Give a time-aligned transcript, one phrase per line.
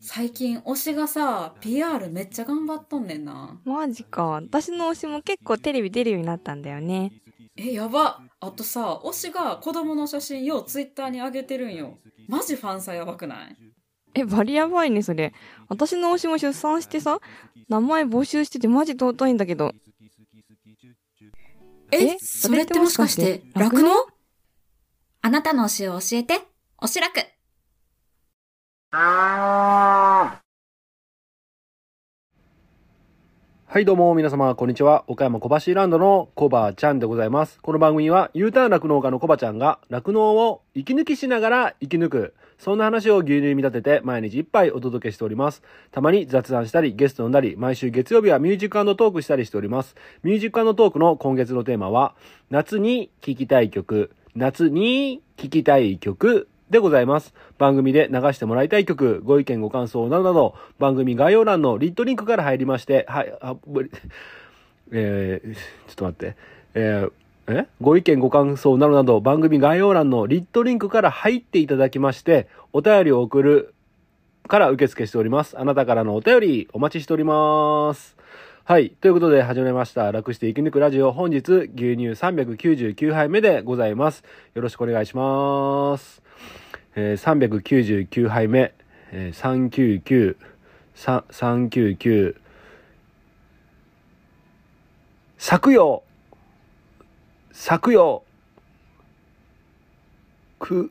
[0.00, 4.26] 最近推しがさ PR めっちゃ頑張っとんねんなマジか。
[4.26, 7.12] 私の推しも結構テレビ出るようになったんだよね。
[7.56, 11.98] えやばあとさ推しが子供の写真ようツイッターに上げてるんよ
[12.28, 13.56] マジファンさやばくない？
[14.14, 15.32] え、バリやばいね、それ。
[15.68, 17.18] 私の推しも出産してさ、
[17.68, 19.72] 名前募集しててマジ尊いんだけど。
[21.90, 22.18] ええ？
[22.18, 23.90] それってもしかしてそれってもしかして酪農
[25.22, 26.40] あなたの推しを教えて、
[26.78, 27.20] おしらく。
[28.94, 30.42] は
[33.80, 35.04] いどうも皆様こんにちは。
[35.06, 37.58] 岡山小橋ランドのコバちゃんでございます。
[37.62, 45.62] この番組は U ターン酪農家のコバちゃんが酪農を息抜きしながら生き抜くそんな話を牛乳に見立てて毎日一杯お届けしております。
[45.90, 49.96] たまに雑談したりゲスト呼んだり毎週月曜日はミュージックトークしたりしております。
[50.22, 52.14] ミュージックトークの今月のテーマは
[52.50, 54.10] 夏に聴きたい曲。
[54.34, 56.50] 夏に聴きたい曲。
[56.72, 57.32] でございます。
[57.58, 63.54] 番組で流してもらいたい曲、ご意見ご感想などなど、番組概要欄のリットリンクから入りまして、はい、あ、
[64.90, 66.36] えー、ちょっと待って、
[66.74, 67.12] えー、
[67.46, 67.66] え？
[67.80, 73.74] ご意見ご感想などなど、番組概要欄のリットリンクから入っていただきまして、お便りを送る
[74.48, 75.58] から受付しております。
[75.58, 78.16] あなたからのお便りお待ちしております。
[78.64, 78.90] はい。
[78.90, 80.12] ということで始めました。
[80.12, 81.10] 楽して生き抜くラジオ。
[81.12, 84.22] 本日、牛乳399杯目でございます。
[84.54, 86.21] よろしくお願いします。
[86.94, 88.74] えー、399杯目、
[89.12, 89.70] えー、
[90.02, 90.36] 399、
[90.94, 92.36] さ399、
[95.38, 96.02] 昨夜、
[97.52, 98.22] 昨夜、
[100.58, 100.90] く、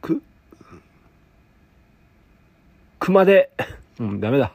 [0.00, 0.22] く、
[3.00, 3.50] 熊で、
[3.98, 4.52] うん、ダメだ。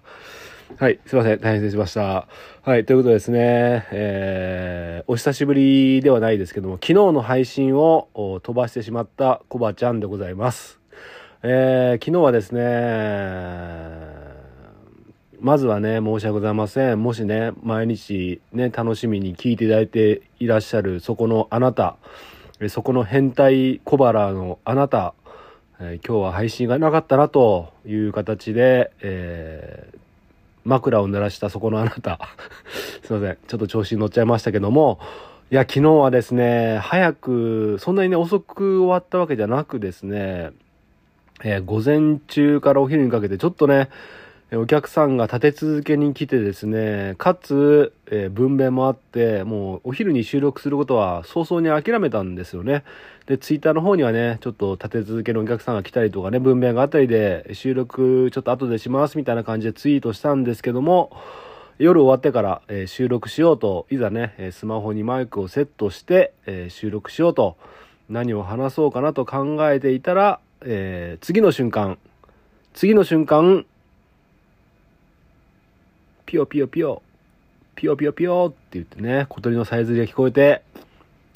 [0.78, 1.40] はい、すいません。
[1.40, 2.28] 大変失礼しました。
[2.62, 8.10] はい、ということでですね、えー、お久しぶりではないですけども、昨日の配信を
[8.44, 10.82] 飛ばしてしまったコバちゃんでございます。
[11.44, 12.62] えー、昨日はですね、
[15.40, 17.02] まずはね、申し訳ございません。
[17.02, 21.96] もしね、毎日ね、楽しみに聞いていただいていらっしゃる、そこのあなた、
[22.68, 25.14] そこの変態小腹のあなた、
[25.80, 30.05] えー今日は配信がなかったなという形で、えー
[30.66, 32.20] 枕を濡らしたそこのあなた。
[33.04, 33.38] すいません。
[33.48, 35.00] ちょっと調子に乗っちゃいましたけども、
[35.52, 40.52] いや、昨日はですね、早く、そんなにね、遅く終わったわけじゃなくですね、
[41.44, 43.90] えー午前中からお昼にかけてちょっとね、
[44.54, 52.84] お客さんが立て続けに来てですね、かつ、えー分娩もあって、もうお昼に収録することは早々に諦めたんですよね。
[53.26, 61.12] で、ツイッターの方にはね、ちょっと立て続けのお客さんが来たりとかね、分娩があったりで、収録ちょっと後でしますみたいな感じでツイートしたんですけども、
[61.80, 67.58] 夜終わってから、えー収録しようと、いざね、スマホにマイクをセットして、えー収録しようと、
[68.10, 71.98] 何を話そうかなと考えていたら、え次の瞬間、
[72.76, 73.66] 次の瞬間、
[76.26, 77.02] ピヨピヨピヨ、
[77.76, 80.64] ピヨピヨピヨって言ってね、小鳥のさえずりが聞こえて、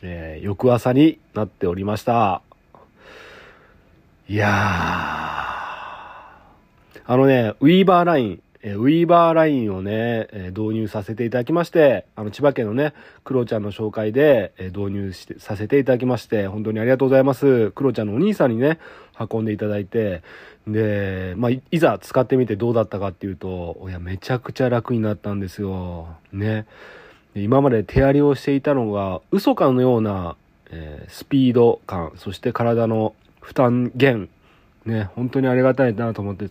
[0.02, 2.42] えー翌朝になっておりました。
[4.28, 4.50] いやー、
[7.06, 12.94] あのね、ウィーバーライン、えウィーバーラインをね、え導入させていただきまして、あの、千葉県のね、
[13.24, 17.72] クロちゃんの紹介で、え導入して、させていただきまして、本当にありがとうございます。
[17.72, 18.80] クロちゃんのお兄さんにね、
[19.18, 20.24] 運んでいただいて、
[20.68, 26.18] で、まあ、いざ使ってみてどうだったかっていうと、いや、めちゃくちゃ楽になったんですよ。
[26.34, 26.66] ね。
[27.36, 30.36] 今まで手やりをしていたのが、嘘かのような、
[30.72, 34.30] えースピード感、そして体の負担減、
[34.86, 36.46] ね、本当にありがたいなと思って、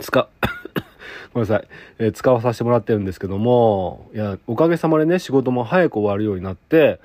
[0.00, 0.28] 使、
[1.34, 7.00] ごめんなさい、えー使わさせてもらってるんですけども、いや、おかげさまでね、仕事も早く終わるようになって、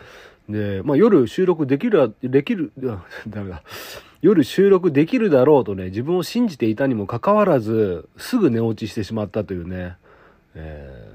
[0.49, 2.71] で、まあ夜収録できる、できる、
[3.27, 3.63] ダメだ。
[4.21, 9.95] 夜収録できるだろうとね、自分を信じていたにもかかわらず、すぐ寝落ちしてしまったというね、
[10.55, 11.13] え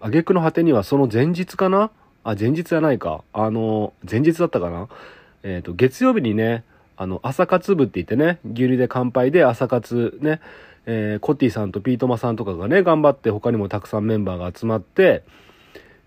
[0.00, 1.90] ー、挙句の果てにはその前日かな？
[2.24, 3.22] あ、前日じゃないか。
[3.32, 4.88] あの、前日だったかな？
[5.42, 6.64] えっ、と、月曜日にね、
[6.96, 10.40] あの、朝活部って言ってね、牛乳で乾杯で朝活ね、
[10.86, 15.22] えーコッティさんとピートマさんとかがね、頑張って他にもたくさんメンバーが集まって、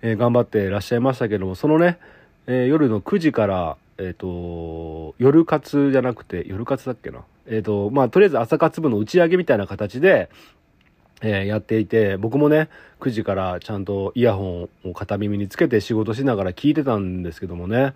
[0.02, 2.00] えー頑張ってらっしゃいましたけども、そのね、
[2.48, 7.24] えー夜の9時から、えっ、と、夜活じゃなくて、夜活だっけな？
[7.48, 10.30] えっ、と、まあ、とりあえず朝活部の打ち上げみたいな形で、
[11.22, 17.94] えやっていて、僕もね、9時からちゃんとイヤホンを片耳につけて仕事しながら聞いてたんですけどもね。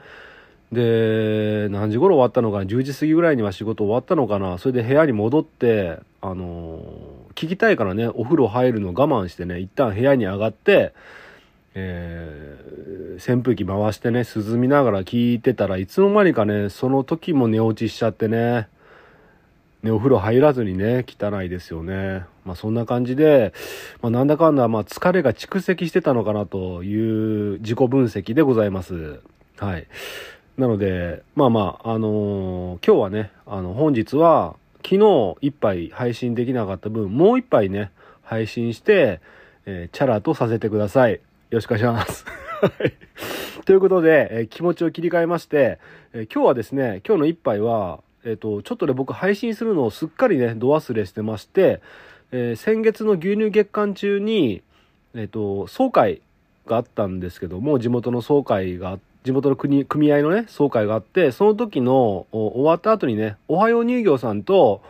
[0.71, 4.57] で、何時頃終わったのかな ?10 時過ぎぐらいには仕事終わったのかな？
[4.57, 10.93] それで部屋に戻って、あのー聞きたいからね、お風呂入るの我慢してね、一旦部屋に上がって、
[11.75, 18.67] えー扇風機回してね、涼みながら聞いてたらいつの間にかね、その時も寝落ちしちゃってね、
[19.83, 22.25] ね、お風呂入らずにね、汚いですよね。
[22.45, 23.53] まあそんな感じで、
[24.01, 29.19] まあなんだかんだ、まあ疲れが蓄積してたのかなという自己分析でございます。
[29.57, 29.87] はい。
[30.57, 37.91] なので、まあまあ、あのー今日はね、あの、本日は、昨日一杯配信できなかった分、もう一杯ね、
[38.23, 39.21] 配信して、
[39.67, 41.13] えーチャラとさせてください。
[41.13, 41.19] よ
[41.51, 42.25] ろしくお願いします。
[43.65, 45.77] ということで、えー気持ちを切り替えまして、
[46.13, 51.81] えー今日はですね、今日の一杯は、えっ、と、ちょっとね、僕配信するのをすっかりね、度忘れしてまして、
[52.31, 54.63] えー先月の牛乳月間中に、
[55.13, 56.21] えっ、と、総会
[56.65, 64.81] があったんですけども、地元の総会があっ、地元の国組合のね、総会があって、その時の終わった後にね、おはよう乳業さんと、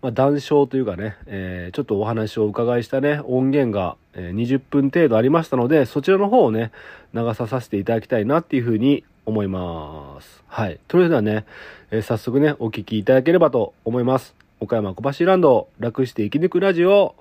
[0.00, 6.70] まあ、談笑というかね、えーちょっとお話をお伺いしたね、音源が、え20分程度ありましたので、そちらの方をね、
[7.14, 10.44] 流させていただきたいなっていうふうに思います。
[10.46, 10.78] はい。
[10.88, 11.44] それではね、
[11.90, 14.36] えー早速ね、お聞きいただければと思います。
[14.60, 17.16] 岡山小橋ランド、楽して生き抜くラジオ、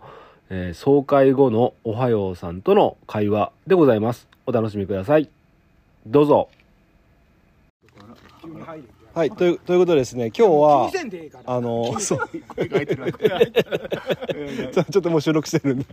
[0.52, 4.28] えー総会後のおはようさんとの会話でございます。
[4.46, 5.33] お楽しみください。
[6.06, 6.50] どうぞ。
[9.14, 10.92] はい、という、ということでですね、今日は、
[11.46, 12.20] あの、そう、
[14.74, 15.86] ちょっともう収録してるんで。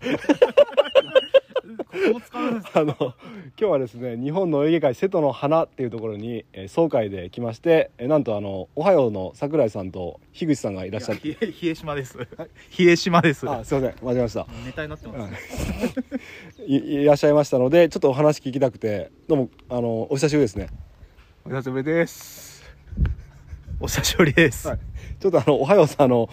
[2.72, 3.14] あの、今
[3.56, 12.18] 日はですね、日本の泳芸会瀬戸の花っていうところに、えー総会で来まして、えーなんとあの、おはようの桜井さんと樋口さんがいらっしゃって、冷え冷え島です。
[12.18, 12.26] 冷
[12.78, 13.48] え島です。
[13.48, 14.46] あ、すいません、間違えました。
[14.64, 15.38] ネタになってます、ね。
[16.66, 20.68] い いらっしゃいましたので、ちょっとお話聞きたくて、どうも、あの、お久しぶりですね。
[21.44, 22.64] お久しぶりです。
[23.80, 24.68] お久しぶりです。
[24.68, 24.78] はい
[25.20, 26.30] ちょっとあの、おはようさん、あの、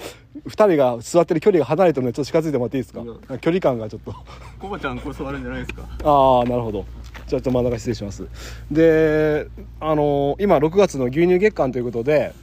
[0.47, 3.03] 二人が座ってる距離が離れてるので、ちょっと近づいてもらっていいですか？
[3.39, 4.13] 距離感がちょっと。
[4.59, 5.83] コバちゃんこそあるんじゃないですか？
[6.03, 6.85] ああ、なるほど。
[7.27, 8.27] じゃあ、ちょっと真ん中失礼します。
[8.71, 9.47] で、
[9.79, 12.33] あの、今、6月の牛乳月間ということで、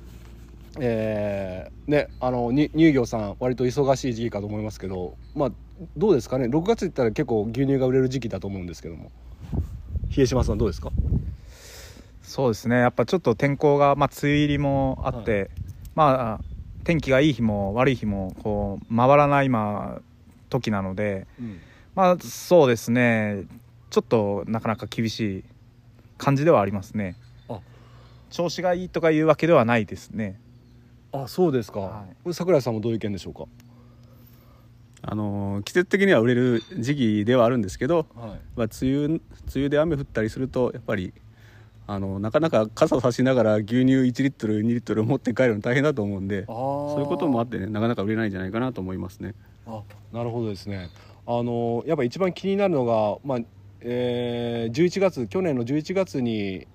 [0.80, 5.50] えー、ね、あの、に乳業さん、割と忙しい時期かと思いますけど、まあ、
[5.96, 9.10] どうですかね？6月って言ったら結構牛乳が売れる時期だと思うんですけども。
[10.16, 10.90] 冷え島さんどうですか？
[12.22, 12.76] そうですね。
[12.76, 15.50] やっぱちょっと天候がまあ梅雨入りもあって、
[15.94, 16.44] まあ
[16.84, 20.00] 天気がいい日も悪い日もこう回らない今
[20.50, 21.58] 時なので、うん。
[21.94, 23.44] まあそうですね。
[23.90, 25.44] ちょっとなかなか厳しい
[26.18, 27.16] 感じではありますね
[27.48, 27.60] あ。
[28.30, 30.38] 調子がいいとかいうわけではないですね。
[31.12, 31.80] あ、そうですか。
[31.80, 33.44] はこれ桜井さんもどういう意見でしょうか？
[35.02, 38.40] あの季節的には売れる時期ではあるんですけど、はい。
[38.56, 39.20] まあ、梅雨梅
[39.54, 41.12] 雨で雨降ったりするとやっぱり
[41.86, 49.34] あのなかなか傘を差しながら牛乳1リットル2リットル持って帰るの大変だと思うんであそういうこともあってねなかなか売れないんじゃないかなと思いますね。
[49.66, 49.82] あ
[50.12, 50.88] なるほどですね。
[51.26, 53.38] あのやっぱ一番気になるのが、まあ
[53.80, 56.66] えー11月去年の11月に、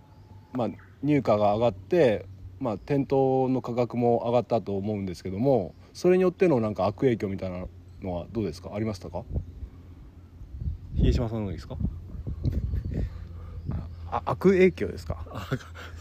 [0.53, 0.67] まあ、
[1.01, 2.25] 入荷が上がって、
[2.59, 7.65] まあ、店頭の価格も上がったと思うんですけどもそれによってのなんか悪影響みたいな
[8.03, 8.71] のはどうですか？
[8.73, 9.23] ありましたか？
[10.95, 11.77] 比江島さんのですか？
[14.11, 15.17] あ悪影響ですか？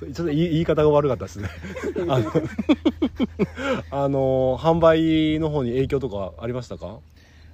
[0.00, 1.48] ちょっと言い言い方が悪かったですね。
[2.08, 2.32] あの
[3.90, 6.98] あの販売の方に影響とかありましたか？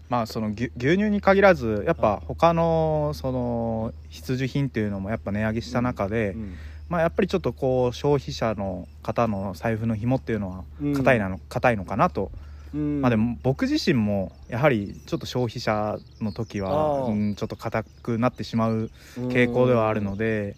[0.08, 6.54] まあその牛牛乳に限らずやっぱ他のその必需品っていうのもやっぱ値上げした中で、うん。
[6.88, 10.94] まあやっぱりちょっとこう消費者の方の財布の紐っていうのはうん。
[10.94, 12.30] 硬いなの硬いのかなと、
[12.74, 13.00] うん。
[13.00, 20.56] まあでも僕自身もやはりちょっと消費者の時あはんちょっと硬くなってしまう傾向ではあるので、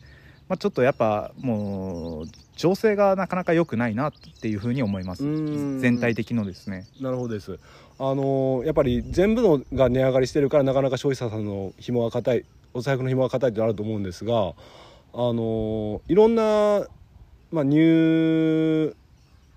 [0.49, 5.25] まあちょっとやっぱもう情勢がなかなか良くないなっていうふうに思います。
[5.25, 5.79] うん。
[5.81, 6.87] 全体的のですね。
[7.01, 7.59] なるほどです。
[7.99, 12.45] あのーやっぱり全部のが値上がりしてるからなかなか消費者さんの紐が硬い
[12.75, 14.53] お財布の紐が硬いってあると思うんですが、あ
[15.15, 16.87] のーいろんな、
[17.51, 18.95] まあ、乳、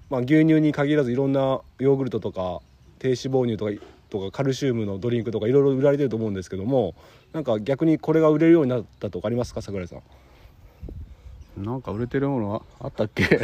[0.09, 2.61] まあ、牛乳に限らずいろんなヨーグルトとか
[2.97, 3.71] 低脂肪乳とか
[4.09, 6.95] とかカルシウムのドリンクとかいろいろ売られてると思うんですけども
[7.31, 11.63] なんか逆にこれが売れるようになったとかありますか桜井さん？
[11.63, 13.23] なんか売れてるものはあったっけ？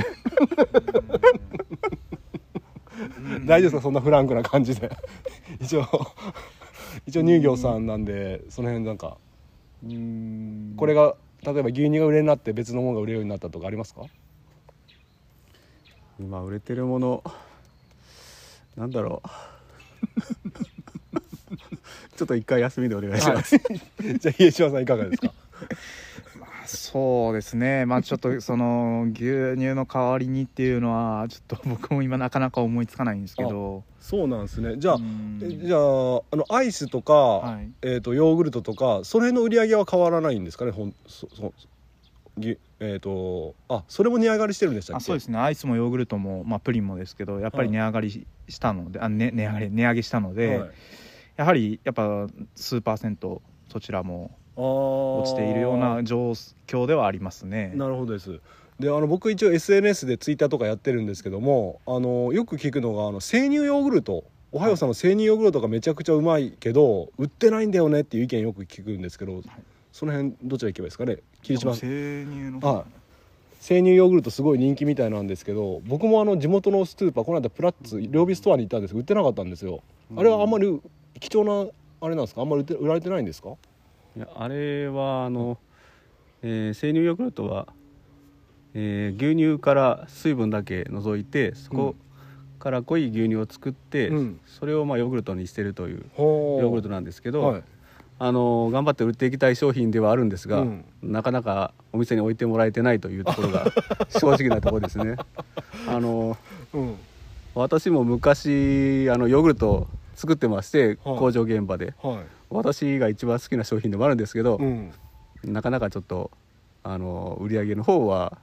[3.45, 4.89] 大丈夫ですかそんなフランクな感じで？
[5.59, 5.83] 一応
[7.05, 9.17] 一応乳業さんなんでその辺なんか
[10.77, 14.01] これが例えば牛乳が売れになって別のものが売れるようになったとかありますか？
[16.19, 17.23] 今売れてるもの
[18.77, 19.29] なんだろう。
[22.17, 23.57] ちょっと一回休みでお願いします、
[24.19, 25.33] じゃあ家島さんいかがですか？
[26.65, 27.85] そうですね。
[27.85, 33.83] まあちょっとその牛乳の代わりにっていうのはちょっと僕も今なかなか思いつかないんですけど。
[33.99, 34.75] そうなんですね。
[34.77, 35.79] じゃあ、じゃあ
[36.31, 37.69] あのアイスとか、はい。
[37.81, 40.71] えー、とヨーグルトとかその辺の売り上げは変わらないんですかね？
[40.71, 41.53] ほんそそ
[42.37, 44.97] ぎえっ、とあそれも値上がりしてるんでしたっけ？
[44.97, 45.37] あそうですね。
[45.37, 50.71] アイスもヨーグルトも、まあ、プリンもですけどやっぱり値上がりししたので、あね値上がり値上げしたので、はい。
[51.37, 56.31] やはりやっぱ数パーセントそちらも落落ちているような状
[56.67, 57.73] 況ではありますね。
[57.75, 58.39] なるほどです。
[58.79, 64.25] であの僕一応 SNS でツイッターとかやってるんですけどもあのよく聞くのがあの生乳ヨーグルト。
[64.51, 69.41] おはようさんの生乳ヨーグルトがめちゃくちゃうまいけど売ってないんだよねっていう意見よく聞くんですけど、
[69.91, 71.17] その辺どちら行けばいいですかね？
[71.45, 72.83] 霧島生乳のはい。
[73.61, 78.91] 生乳ヨーグルトすごい人気みたいなんですけど僕もあの地元のスーパーこの間プラッツ両備ストアに行ったんです。
[78.91, 79.81] けど売ってなかったんですよ、
[80.15, 80.79] あれはあんまり
[81.19, 81.71] 貴重な
[82.01, 82.41] あれなんですか？
[82.41, 83.49] あんまり売られてないんですか？
[84.17, 85.57] いやあれはあの、
[86.43, 87.67] えー生乳ヨーグルトは、
[88.73, 91.95] えー牛乳から水分だけ除いてそこ
[92.59, 94.39] から濃い牛乳を作って、うん。
[94.45, 97.63] それをまあヨーグルトにしてるというヨヨーグルトなんですけど、はい
[98.17, 100.85] あの頑張って売っていきたい商品ではあるんですが、うん。
[101.03, 103.65] なかなかお店に置いてもらえてないというところが
[104.09, 105.15] 正直なところですね。
[105.87, 106.37] あの
[106.73, 106.95] うん。
[107.53, 111.17] 私も昔あのヨーグルト作ってまして、はい。
[111.17, 111.93] 工場現場で。
[112.01, 112.17] はい。
[112.49, 114.91] 私が一番好きな商品でもあるんですけど、うん。
[115.43, 116.31] なかなかちょっと
[116.83, 118.37] あの売り上げの方は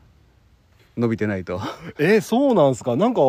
[0.99, 1.61] 伸びてないと。
[1.99, 2.95] えーそうなんですか？
[2.97, 3.21] なんか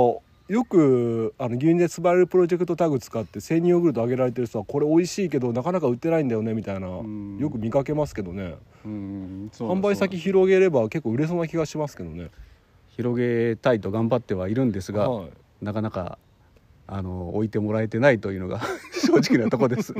[0.49, 6.87] よくあの牛乳で素晴れるプロジェクトタグ使って生乳ヨーグルトあげられてる人はこれ美味しいけどなかなか売ってないんだよねみたいな。
[6.87, 7.37] ん。
[7.39, 8.55] よく見かけますけどね。
[8.85, 12.29] うん販売先広げれば結構売れそうな気がしますけどね。
[12.89, 15.29] 広げたいと頑張ってはいるんですが、はい。
[15.61, 16.17] なかなか
[16.85, 18.61] あの置いてもらえてないというのが
[19.05, 19.93] 正直なとこです。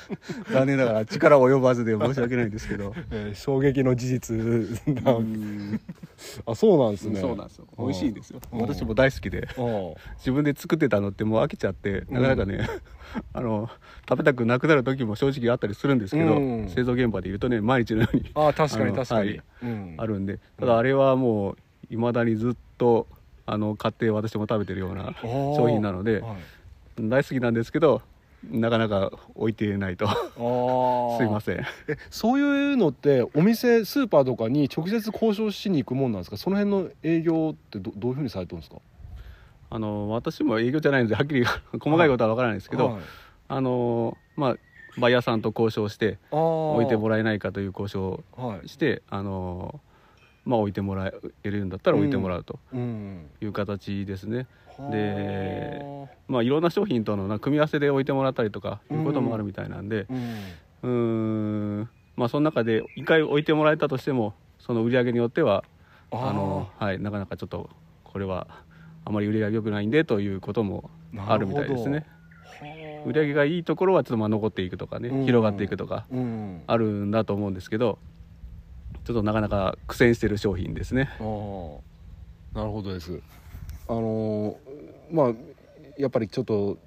[0.50, 2.94] 残念ながら力及ばずで申し訳ないんですけど。
[3.10, 4.36] えー衝撃の事実
[6.46, 7.20] あそうなんですね。
[7.20, 7.66] そうなんですよ。
[7.78, 8.40] 美味しいですよ。
[8.52, 9.48] うん私も大好きで。
[10.18, 12.68] 自分で作ってたのってもう飽きちゃってなかなかね、
[13.32, 13.68] あの
[14.08, 16.68] 食べたくなくなる時も正直あったりするんですけど、うん。
[16.68, 19.94] 製造現場でいるとね毎日のようにああ確かに確かに、はいうん。
[19.98, 20.38] あるんで。
[20.58, 21.56] ただあれはもう
[21.90, 23.06] いまだにずっと
[23.52, 28.02] あの買って私も食べてるような商商品なのではい、大好きなんですけど
[28.50, 30.06] なかなか置いてないと。
[31.18, 31.56] すいません。
[31.88, 36.36] えそういうのってお店スーパーとかに直接交渉しに行くもんなんですか？
[36.38, 38.76] その辺の営業ってどどういうふうにされてるんですか？
[39.68, 41.44] あの私も営業じゃないのではっきり
[41.78, 43.02] 細かいことは分からないですけど、はい。
[43.48, 44.56] あのまあ
[44.98, 48.64] バイヤーさんと交渉して置置いてもらえないかという交渉はい。
[48.64, 49.80] をしてあの
[50.44, 51.12] まあ置いてもら
[51.44, 53.26] えるんだったら置いてもらうとうん。
[53.40, 54.46] いう形ですね、
[54.78, 60.20] はでまあいろんな商品とのな組み合わせで置いてもらったりとかいうこともあるみたいなんであうん。
[60.82, 65.64] うーんまあその中で一回置いてもらえたとしてもその売り上げによっては
[66.10, 67.70] あのはいなかなかちょっと
[68.04, 68.46] これは
[69.04, 70.90] あまり売り上げ良くないんでということも
[71.26, 72.06] あるみたいですね。
[73.06, 75.24] 売り上げがいいところはちょっとまあ残っていくとかね、うん。
[75.24, 76.62] 広がっていくとかうん。
[76.66, 77.98] あるんだと思うんですけど
[79.04, 81.08] ちょっとなかなか苦戦してる商品ですね。
[81.20, 81.22] あ
[82.54, 83.20] あなるほどです。
[83.88, 84.56] あのー
[85.10, 85.32] まあ
[85.98, 86.78] やっぱりちょっと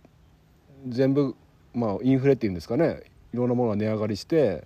[0.88, 1.36] 全部
[1.74, 3.04] まあインフレっていうんですかね。
[3.34, 4.66] いろんなものが値上がりして、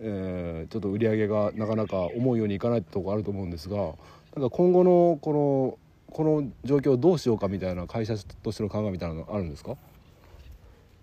[0.00, 5.78] えーちょっと売り上げがなかなか思うようにいかないってところあると思うんですがなんか今後のこの
[6.14, 9.76] この状況をどうしようかみたいな会社としての考えみたいなのあるんですか？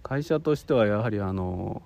[0.03, 1.81] 会社としてはやはりあの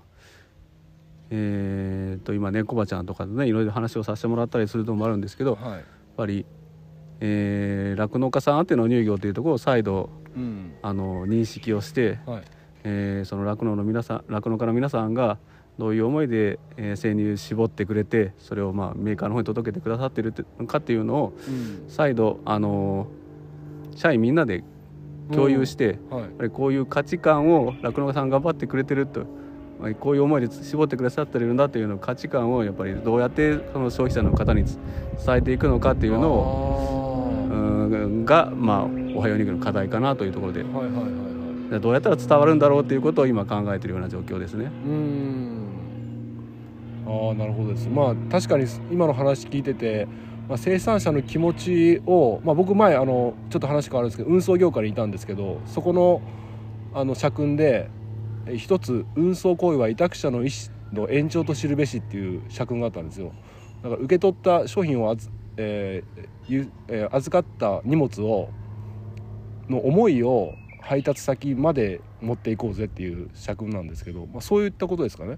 [1.36, 5.84] えー、と今ねコバちゃんとかでねいろいろ話をさせてもらったりするのもあるんですけどやっはい、
[6.16, 6.46] ぱり
[7.22, 10.74] えー酪農、家さんあっての乳業というところを再度うん。
[10.82, 12.44] あの認識をして、はい。
[12.84, 15.38] えーその酪農の皆さん酪農家の皆さんが
[15.80, 21.84] どういう思いで、えー生乳絞ってくれてそれをまあメーカーの方に届けてくださってるってかっていうのをうん。
[21.88, 23.08] 再度あの
[23.96, 24.64] 社員みんなで
[25.32, 26.22] 共有して、はい。
[26.22, 29.43] やっぱりこういう価値観を酪農家さん頑張ってくれてると、まあ
[30.00, 38.84] こういう思いで絞ってくださってるんだというの価値観をやっぱりどうやってその消費者の方に伝えていくのかっていうのをが、まあ、
[39.16, 40.64] おはよう肉の課題かなというところで。
[40.64, 41.34] はいはいはいはい
[41.74, 44.66] でどうやったら伝わるんだろうっていうことを今考えているような状況ですね。
[44.66, 45.68] うん。
[47.08, 47.90] ああなるほどです。
[47.90, 50.08] まあ確かに今の話聞いてて、
[50.48, 56.22] まあ、生産者の気持ちを、まあ、僕前あのちょっと話変わるんですけど運送業界にいたんですけどそこの
[56.94, 58.03] あの社訓でえ
[58.58, 60.52] 一つ運送行為は委託者の意思
[60.94, 63.32] の延長と知るべしっていう社訓があったんですよ。
[63.82, 68.50] だから受け取った商品をあず、えーゆえー預かった荷物を
[69.70, 75.38] の思いを配達先まで持っていこうぜっていう社訓なんですけど、まあ、そういったことですかね。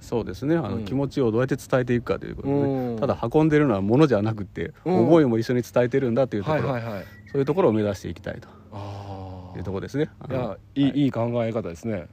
[0.00, 0.56] そうですね。
[0.56, 0.84] あの、うん。
[0.84, 2.98] 気持ちをどうやって伝えていくかということで、うん。
[2.98, 4.94] ただ運んでるのは物じゃなくて、うん。
[5.06, 7.04] 思いも一緒に伝えてるんだというところ、はいはいはい。
[7.30, 8.48] そういうところを目指していきたいと。
[8.72, 10.10] あいうところですね。
[10.20, 12.08] あいやのいい,、い、い考え方ですね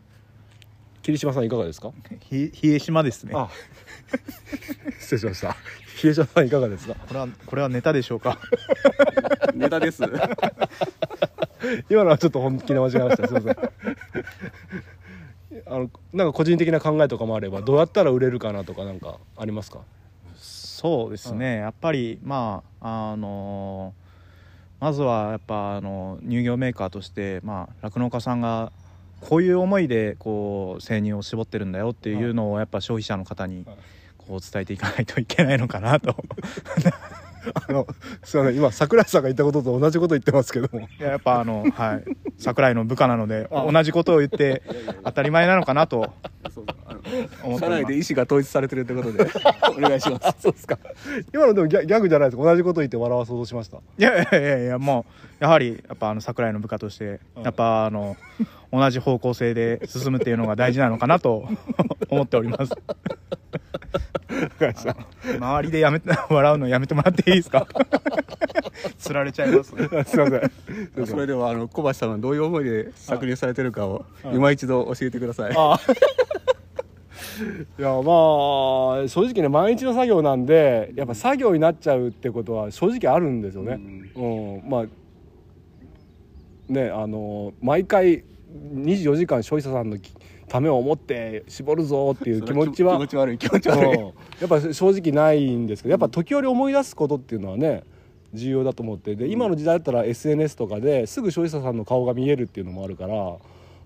[1.04, 1.92] 桐島さんいかがですか？
[2.22, 3.32] ひ冷え島ですね。
[3.36, 3.50] あ
[5.00, 5.50] 失礼しました。
[6.04, 6.96] 冷え島さんいかがですか？
[6.96, 8.38] これはこれはネタでしょうか？
[9.56, 10.04] ネタです。
[11.90, 13.28] 今のはちょっと本気で間違えました。
[13.28, 13.56] すいません。
[15.66, 19.80] あのなんか個人的な考えとかもあればどうやったら売れるかなとかなんかありますか？
[20.36, 23.94] そうですね、やっぱりまああの
[24.80, 28.72] まずはやっぱあの乳業メーカーとしてまあ酪農家さんが
[29.22, 33.78] こういう思いでこう生乳を絞ってるんだよっていうのをやっぱ消費者の方にはい。
[34.30, 36.16] こう伝えていかないといけないのかなと
[37.68, 37.88] あの
[38.24, 40.82] すいません今桜井さんが言ったことと同じこと言ってますけども。
[40.82, 42.04] いややっぱあのはい。
[42.38, 43.66] 桜井の部下なのであ。
[43.70, 44.62] 同じことを言って
[45.04, 46.12] 当たり前なのかなと。
[46.54, 49.30] そう社内で意思が統一されてるってことで
[49.78, 50.36] お願いします。
[50.42, 50.78] そうですか。
[51.34, 52.44] 今のでもギャギャグじゃないですか。
[52.44, 53.78] 同じこと言って笑わそうとしました。
[53.78, 55.06] いやいやいやいやも
[55.42, 57.44] うやはりやっぱあの桜井の部下としてうん。
[57.44, 58.16] やっぱあの
[58.72, 61.48] 同じ方向性で進むっていうのが大事なのかなと
[62.10, 62.72] 思っております
[64.30, 67.68] 周りでやめ 笑うのやめてもらっていいですか？
[68.98, 71.08] つられちゃいますすいません。
[71.08, 75.54] それではあの小橋さんはどういう思いで作品されてるかを今一度教えてください。
[75.58, 75.80] あ
[77.80, 78.02] いやま
[79.04, 83.80] あ正直ね毎日の作業なんでやっぱ作業になっちゃうってことは正直あるんですよね。
[84.16, 84.86] うん、まあ
[86.72, 88.24] ねあの毎回
[88.76, 90.12] 24時間消費者さんのき
[90.50, 93.96] ためを思って絞るぞっていう気持ちは気持ち悪い気持ち悪い。
[93.96, 94.06] うん。
[94.06, 94.12] や
[94.46, 97.84] っぱ正直ないんですけどやっぱ時折思い出すことっていうのはね
[98.34, 99.16] 重要だと思って。
[99.16, 103.38] で今の時代だったら SNS とかですぐ消費者さんの顔が見えるっていうのもあるから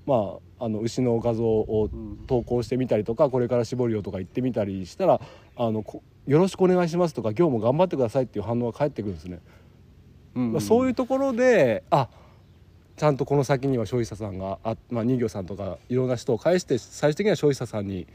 [0.05, 1.89] まああの牛の画像を
[2.27, 5.21] 投稿してみたりとかこれから絞るよとか言ってみたりしたら
[5.57, 9.39] あのこよろしくお願いしますとか今日も頑張ってくださいっていう反応が返ってくるんですね。
[10.33, 12.07] まあそういうところであ
[12.95, 18.07] ちゃんとこの先には消費者さんがあ、まあ、人魚さんとかいろんな人を介して最終的には消費者さんに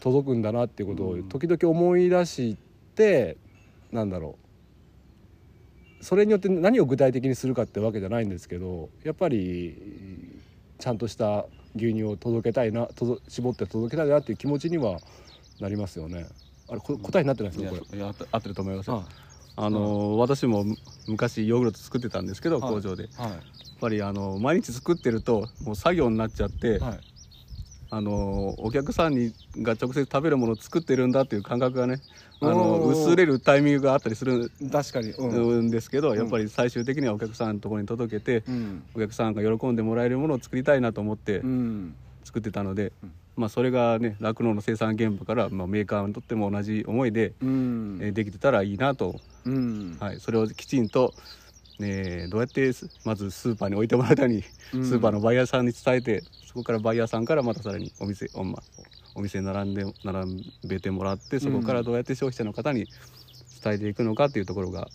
[0.00, 2.56] 届くんだなっていうことを時々思い出し
[2.96, 3.36] て、
[3.92, 4.36] なんだろ
[6.00, 9.76] うそれによって何を具体的にするかってわけじゃないんですけどやっぱり
[10.78, 11.44] ちゃんとした
[11.76, 14.98] 牛乳を届けたいな届絞って届けたいなっていう気持ちには
[15.60, 16.26] なりますよね。
[16.68, 18.26] あれこ答えになってないですいやかこれ。
[18.32, 20.64] 合ってると思いますよああの私も
[21.06, 22.74] 昔ヨーグルト作ってたんですけどはい。
[22.74, 23.08] 工場で。
[23.18, 23.40] やっはい
[23.80, 27.00] ぱりあの毎日作ってるともう作業になっちゃってはい。
[27.92, 32.00] あのお客さんにが直接食べるものを作ってるんだっていう感覚がね
[32.40, 35.66] あの薄れるタイミングがあったりする確かに、うん。
[35.66, 36.16] んですけど、ん。
[36.16, 38.82] やっぱり最終的にはお客さんのところに届けて、うん。
[38.94, 41.94] お客さんが喜んでもらえるものを作りたいなと思ってうん。
[42.22, 47.98] 作ってたので、うんまあ、それがね酪農の生産現場から、まあ、メーカーにとっても同じ思いで、うん。
[48.02, 49.96] えーできてたらいいなと、うん。
[50.00, 51.14] はい、それをきちんと、
[51.78, 54.84] ね、どうやってすまずスーパーに置いてもらうために、うん。
[54.84, 58.62] スーパーのバイヤーさんに伝えてそこからバイヤーさんからまたさらにお店お,、ま、
[59.14, 62.88] お店に並んで並べてもらってそこからどうやって消費者の方に
[63.62, 64.88] 伝えていくのかっていうところが、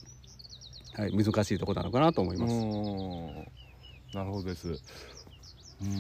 [0.94, 2.54] はい、難しいところなのかなと思います。
[2.54, 3.66] うん
[4.14, 4.82] なるほどです。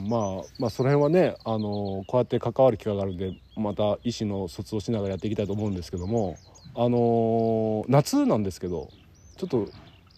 [0.08, 6.38] まあまあその辺はねあのこうやって関わる機会があるんでまた医師の卒をしながらやっていきたいと思うんですけども
[6.76, 8.90] あの夏なんですけど
[9.38, 9.70] ちょっと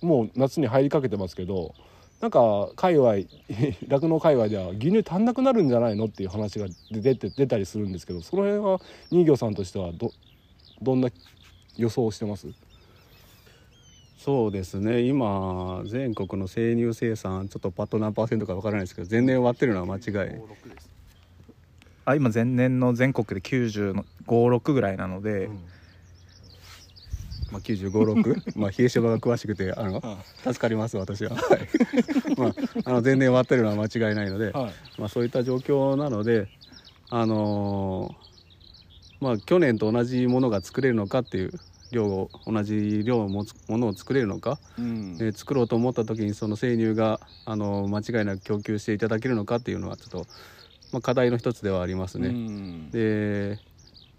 [0.02, 1.74] もう夏に入りかけてますけど
[2.22, 3.14] なんか界隈
[3.88, 8.80] 酪農界隈では牛乳足んなくなるんじゃないのっていう話が出て出たりするんですけどその辺は
[9.12, 10.12] 人魚さんとしてはど
[10.82, 11.10] どんな
[11.78, 12.48] 予想をしてます？
[14.18, 15.02] そうですね。
[15.02, 20.32] 今全国の生乳生産ちょっとパッと何パーセントかわからないですけど前年終わってるのは間違い。
[22.06, 25.50] あ今前年の全国で90の56ぐらいなので、
[27.52, 30.02] まあ、956 まあ冷え島が詳しくてあの
[30.44, 31.68] 助かります私は、はい。
[32.38, 34.74] まあ、あの前年終わってるのは間違いないので、はい。
[34.98, 36.48] まあ、そういった状況なので
[37.10, 38.28] あのー
[39.20, 41.52] まあ去年と同じものが作れるのかっていう
[41.92, 45.18] 量を同じ量を持つものを作れるのか、うん。
[45.20, 50.28] えー作ろうと思った時にその生乳が、あのー間違いなく供給していただけるのかっていうのはちょっと、
[50.92, 52.30] まあ、課題の一つではありますね。
[52.30, 52.92] うん。
[52.92, 53.60] で、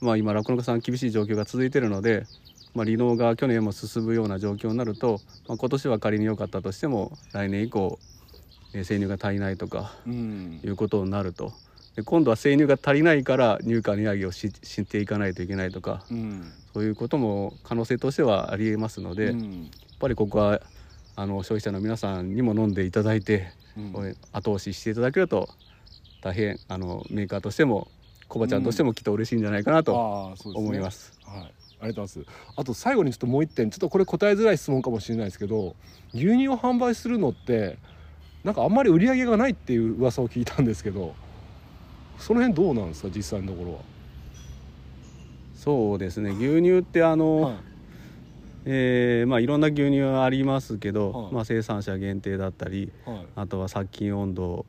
[0.01, 2.27] まあ、今酪農家さん厳しい状況が続いているので、
[2.75, 7.99] まあ、離農が去年も進むような状況になると、まあ、今年は仮に良かったとしても来年以降、
[8.75, 10.61] えー生乳が足りないとかうん。
[10.65, 11.53] いうことになると
[11.99, 16.53] で今度は生乳が足りないから入荷値上げをししていかないといけないとかうん。
[16.73, 20.61] そういうことも可能性としてはありえますので、やっうんぱりここは
[21.17, 24.17] あの消費者の皆さんにも飲んでいただいて、うん。
[24.33, 25.49] 後押ししていただけると
[26.23, 27.89] 大変あのメーカーとしても
[28.29, 31.19] コバちゃんとしてもきっと嬉しいんじゃないかなと思います。
[31.25, 32.53] はい、ありがとうございます。
[32.55, 35.75] あと最後にちょっともう一点、ちょっとこれ答えづらい質問かもしれないですけど、
[36.15, 37.77] 牛乳を販売するのって
[38.45, 41.17] なんかあんまり売り上げがないっていう噂を聞いたんですけど、
[42.19, 43.79] その辺どうなんですか実際のところは？
[45.57, 47.57] そうですね牛乳ってあの、はい
[48.65, 53.27] えーまあ、いろんな牛乳ありますけど、はいまあ、生産者限定だったりはい。
[53.35, 54.67] あとは殺菌温度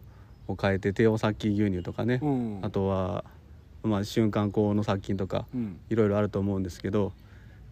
[0.47, 2.59] を変えて低温殺菌牛乳とかね、うん。
[2.63, 3.23] あとは、
[3.83, 5.79] まあ、瞬間高温の殺菌とかうん。
[5.89, 7.13] いろいろあると思うんですけど、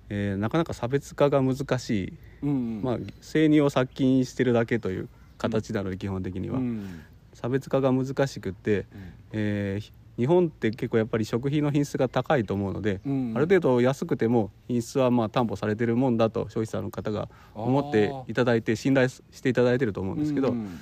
[0.10, 2.14] えーなかなか差別化が難しい、
[2.44, 2.82] うん。
[2.84, 7.02] まあ、生乳を殺菌してるだけという形なので基本的には、うん。
[7.40, 8.86] 差別化が難しくって、うん
[9.34, 20.80] えー日本って結構やっぱり食品の品質が高いと思うので、うんある程度安くても品質はまあ担保されてるもんだと消費者の方が思っていただいて信頼していただいてると思うんですけど、うん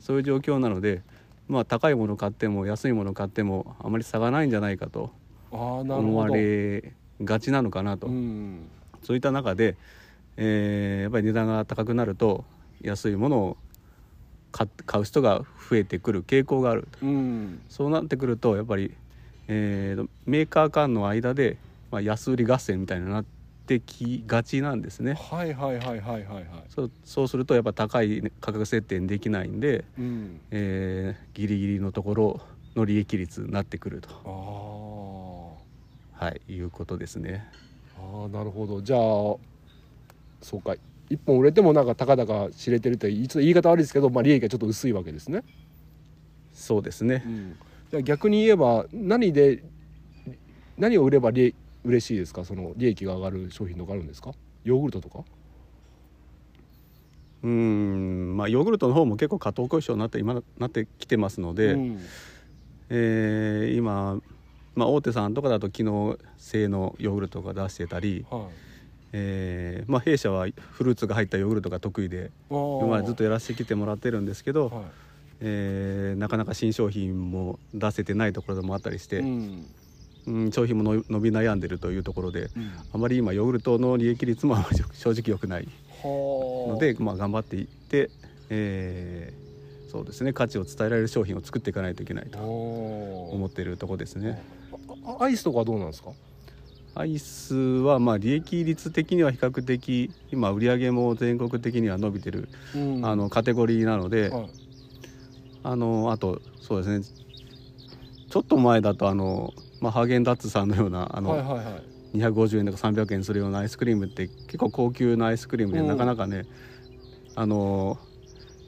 [0.00, 1.02] そういう状況なので、
[1.48, 5.12] まあ、高いもの買っても安いもの買ってもあまり差がないんじゃないかと
[5.50, 6.28] 思わ。
[6.28, 8.66] れがちなのかなと、うん。
[9.02, 9.76] そういった中で、
[10.36, 12.44] えーやっぱり値段が高くなると
[12.82, 13.56] 安いものを
[14.54, 17.60] 買買う人が増えてくる傾向があるうん。
[17.68, 18.92] そうなってくるとやっぱり、
[19.48, 21.56] えーメーカー間の間で、
[21.90, 23.24] まあ、安売り合戦みたいになっ
[23.66, 25.14] てきがちなんですね。
[25.14, 26.44] はいはいはいはいはいはい。
[26.68, 30.40] そうそうするとやっぱ高い価格設定にできないんで、うん。
[30.52, 32.40] えーギリギリのところ
[32.76, 36.24] の利益率になってくると、ああ。
[36.26, 37.44] はい、いうことですね。
[37.96, 39.00] ああなるほどじゃあ
[40.42, 40.74] そうか
[41.10, 45.42] 一本売れてもなんかたかだか知れてるってちょっと言い方悪いですけど、まあ、利益がちょっと薄いわけですね、
[46.52, 47.24] そうですね。
[47.90, 49.62] じゃあ逆に言えば何で
[50.78, 52.44] 何を売れば利嬉しいですか？
[52.44, 54.32] その利益が上がる商品とかあるんですか？
[54.64, 55.24] ヨーグルトとか？
[57.42, 58.36] うーん。
[58.36, 62.00] まあヨーグルトの方も結構加藤交渉になって今なってきてますので、うん。
[62.88, 64.20] えー今、
[64.74, 68.42] まあ、大手さんとかだと機能性のヨーグルトが出してたり、はい
[69.16, 74.82] えーまあ、弊社はフルーツが入ったヨーグルトが得意で今までずっとやらせてきてもらってるんですけど、は
[75.40, 79.66] えーなかなか新商品も出せてないところでもあったりして、いうん。
[80.26, 82.72] うん、商品もの伸び悩んでるというところでうん。
[82.92, 84.56] あまり今ヨーグルトの利益率も
[84.94, 85.68] 正直良くない。
[86.02, 86.72] はあ。
[86.72, 88.10] ので、まあ、頑張っていって、
[88.50, 89.44] えー
[89.92, 94.42] そうですね価値を伝えられる商品を作っていかないといけないと思思ってるところですね。
[95.20, 96.10] アイスとかはどうなんですか？
[96.96, 103.04] アイスはまあ利益率的には比較的今売り上げも全国的には伸びてる、うん。
[103.04, 104.46] あのカテゴリーなので、はい。
[105.64, 107.04] あのあとそうですね。
[108.30, 112.18] ちょっと前だとあの、まあ、ハーゲンダッツさんのようなあの、はいはいはい。
[112.18, 115.88] 250円とか300円するようなアイスクリームって結構高級なアイスクリームで、うん。
[115.88, 116.46] なかなかね
[117.34, 117.98] あの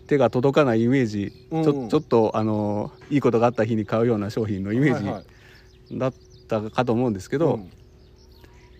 [0.09, 1.63] 手が届かないイメージ、うん。
[1.63, 5.25] ちょちょっとあのいいことがあった日に買うような商品のイメーはいはい。
[5.91, 6.15] ジだっ
[6.49, 7.71] たかと思うんですけど、うん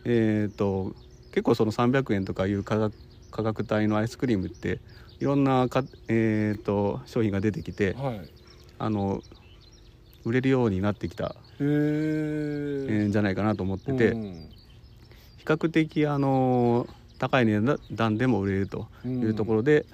[0.09, 0.95] えー、と
[1.33, 2.97] 結構その300円とかいう価格
[3.33, 4.79] 価格帯のアイスクリームって
[5.19, 8.21] いろんなか、えー、と商品が出てきてはい。
[8.79, 9.23] あの
[10.25, 14.51] 売れるようになってきた、へええーんじゃないかなと思ってて、うん。
[15.37, 16.87] 比較的あの
[17.19, 17.61] 高い値
[17.93, 19.87] 段でも売れるというところで、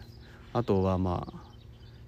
[0.55, 1.41] あとはまあ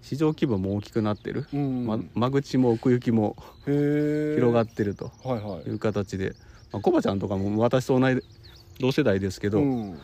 [0.00, 1.86] 市場規模も大きくなってる、うん。
[1.86, 3.36] ま間口も奥行きも
[3.66, 5.68] 広がってるとはいはい。
[5.68, 6.34] いう形で、
[6.74, 8.20] まあ、コバちゃんとかも私と同い
[8.80, 9.98] 同世代ですけど、うん。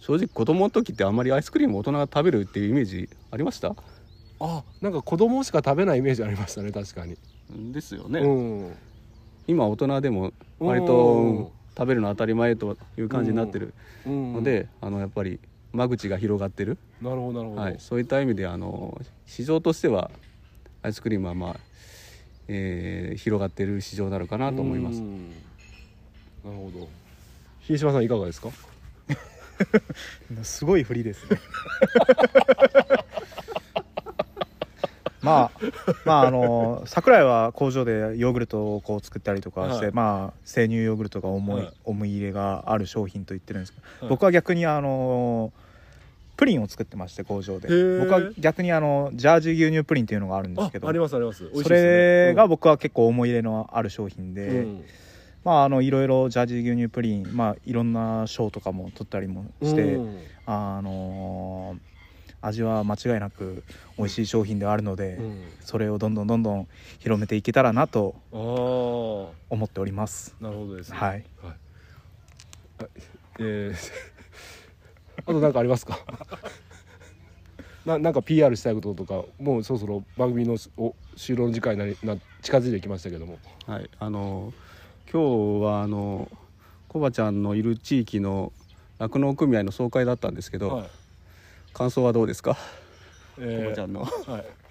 [0.00, 3.74] 正直子供の時ってあんまりアイスクリーム大人が食べるっていうイメージありました？
[4.40, 7.18] あなんか子供しか食べないイメージありましたね確かに、
[7.72, 8.26] ですよね、う
[8.70, 8.74] ん。
[9.46, 10.86] 今大人でも割うん。
[10.86, 13.74] と食べるの当たり前という感じになってる
[14.06, 14.32] うん。
[14.32, 15.40] ので、あのやっぱり
[15.74, 20.10] 間口が広がってる、なるほどなるほど、はい、そういった意味であの市場としては
[20.82, 21.56] アイスクリームはまあ、
[22.48, 25.02] えー広がってる市場なのかなと思います。
[26.44, 26.88] うんなるほど。
[27.66, 28.48] 秀島さんいかがですか？
[30.42, 31.38] すごい振りですね。
[35.22, 35.50] まあ
[36.04, 41.72] まああの桜井は工場でヨーグルトをこう作ったりとかして、はいまあ生乳ヨーグルトが思い、はい。
[41.84, 44.08] 思い入れがある商品と言ってるんですけど、はい。
[44.10, 45.50] 僕は逆にあの
[46.36, 47.68] プリンを作ってまして工場で。
[48.00, 51.44] 僕は逆にあのジャージー牛乳プリンっていうのがあるんですけどあありますあります。
[51.44, 51.90] 美味しいそですね。
[52.28, 54.84] れが僕は結構思い入れのある商品で、うん
[55.44, 60.22] まああのいろいろジャージー牛乳プリンまあいろんな賞とかも取ったりもして、うん。
[60.46, 61.94] あのー
[62.46, 63.64] 味は間違いなく
[63.96, 65.44] 美味しい商品ではあるので、うん。
[65.60, 70.36] それをどんどんどんどん広めていけたらなと思っております。
[70.40, 70.98] なるほどですね。
[70.98, 71.56] はい、はい。
[72.80, 72.86] あ
[73.38, 73.74] えー
[75.26, 75.98] あと何かありますか？
[77.86, 83.38] ななんか PR したいこととかもうそろそろ番組のお終了の時間になりな近づいてきましたけども。
[83.66, 84.52] はい、あの
[85.14, 86.28] 今日はあの
[86.88, 88.52] コバちゃんのいる地域の
[88.98, 90.86] 酪農組合の総会だったんですけど、はい。
[91.72, 92.56] 感想はどうですか、
[93.38, 94.00] えーコバちゃんの。
[94.00, 94.10] はい。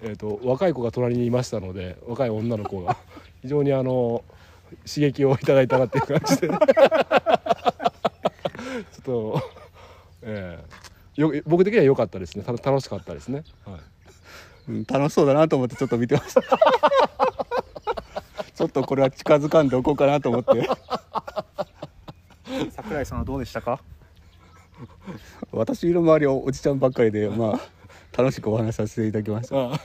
[0.02, 2.98] えー、と若い子が隣にいましたので若い女の子が
[3.40, 4.22] 非常にあの
[4.86, 6.48] 刺激をいただいたなっていう感じで。
[6.48, 6.60] ちょっ
[9.02, 9.40] と、
[10.24, 12.44] えーよ僕的には良かったですね。
[12.44, 13.80] た楽しかったですね、はい。
[14.68, 16.42] うん楽しそうだなと思ってちょっと見てました。
[18.54, 20.68] ちょっとこれは近づかんでおこうかなと思って。
[22.70, 23.80] 桜井さんはどうでしたか？
[25.50, 27.60] 私の周りはおじちゃんばっかりで、まあ
[28.16, 29.72] 楽しくお話しさせていただきました。
[29.72, 29.80] あ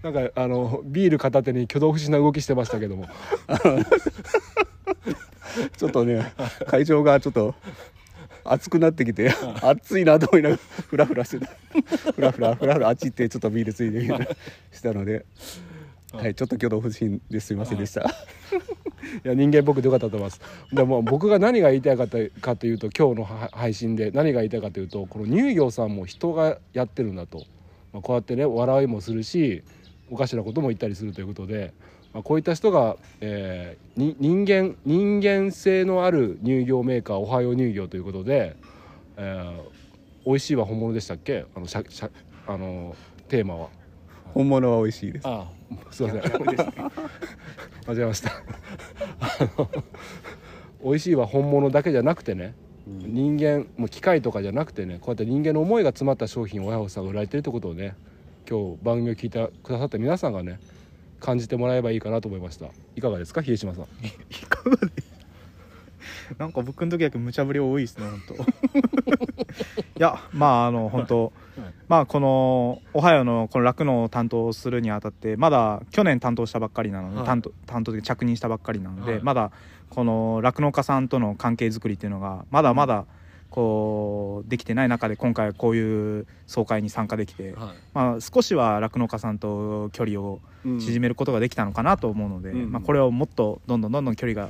[0.02, 3.06] なんかあのビール片手に挙動不審な動きしてましたけども。
[5.76, 6.32] ちょっとね
[6.66, 7.54] 会場がちょっと
[8.44, 12.12] 暑くなってきて暑いなと思いながらフラフラしてた。
[12.12, 14.26] フラフラフラフラあっち行ってちょっとビールついてきたり
[14.72, 15.26] したので、
[16.12, 18.02] はい、ちょっと挙動不審ですいませんでした。
[18.02, 18.04] い。
[19.22, 20.40] や人間僕でよかったと思います。
[20.72, 27.44] でも僕が何が言いたいかとかというと今日のは配信で何が言いたいかというとこの乳業さんも人がやってるんだと、
[27.92, 29.62] まあ、こうやってね笑いもするし
[30.10, 31.72] おかしなことも言ったりするということで、
[32.12, 38.56] まあ、こういった人が、えーに人間人間性のある乳業メーカーおはよう乳業ということで、
[39.16, 39.80] えー
[40.26, 41.46] 美味しいは本物でしたっけ？
[41.54, 42.10] あのしゃしゃ
[42.46, 42.94] あの
[43.28, 43.79] テーマは。
[44.34, 45.26] 本物は美味しいです。
[45.26, 45.92] ああ。
[45.92, 46.22] すいません。
[47.86, 48.30] 間違えました。
[48.30, 49.70] あの
[50.82, 52.54] 美味しいは本物だけじゃなくてね、
[52.86, 57.94] 人間もう機械とかじゃなくてねこうやって人間の思いが詰まった商品を親御さんが売られてるってことをね
[58.48, 60.58] 今日番組を聞いてくださった皆さんがね
[61.20, 62.66] 感じてもらえばいいかなと思いました。
[62.96, 63.86] いかがですか秀島さん
[66.38, 68.34] なんか僕の時だけ無茶ぶり多いですね本当。
[68.34, 68.36] い
[69.98, 71.32] やまああの本当
[71.88, 77.26] まあこのオハイオのこの酪農を担当するにあたってまだ去年担当したばっかりなので、はい。
[77.26, 79.22] 担当担当で着任したばっかりなので、はい。
[79.22, 79.50] まだ
[79.90, 83.06] この酪農家さんとの関係づくりっていうのがまだまだ
[83.50, 87.74] こうできてない中で今回こういう総会に参加できて、はい。
[87.92, 92.72] まあ、少しは酪農家さんと距離を縮めることができたのかなと思うので、うん。
[92.72, 94.48] まあ、これをもっとどんどんどんどん距離が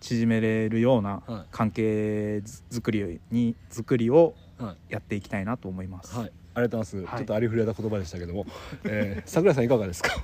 [0.00, 1.44] 縮めれるようなはい。
[1.50, 4.76] 関係作りに作りをはい。
[4.94, 6.14] やっていきたいなと思います。
[6.16, 6.32] はい。
[6.54, 7.18] ありがとうございます、はい。
[7.18, 8.46] ちょっとありふれた言葉でしたけども、
[8.84, 10.10] えー、桜井さんいかがですか？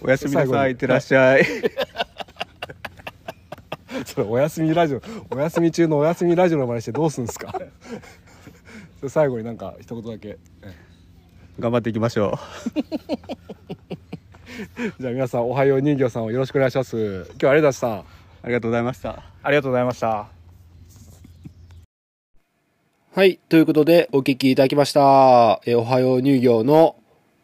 [0.00, 1.44] おやすみな最後にさい、いってらっしゃい。
[4.06, 7.52] それお休みラジオお休み中のお休みラジオの真似してどうすんですか？
[9.08, 10.74] 最後になんか一言だけ、え
[11.58, 12.38] 頑張っていきましょ
[14.98, 18.42] じゃあ皆さんおはよう人形さんをよろしくお願いします今日はありがとうございましたう。
[18.42, 19.22] ありがとうございました。
[19.42, 20.28] ありがとうございました。
[23.14, 23.38] はい。
[23.48, 25.60] ということで、お聞きいただきました。
[25.66, 26.96] えーおはよう乳業の、